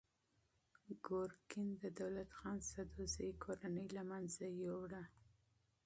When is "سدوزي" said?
2.71-3.29